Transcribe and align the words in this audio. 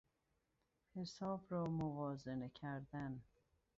حساب 0.95 1.45
را 1.49 1.65
موازنه 1.67 2.49
کردن 2.49 3.21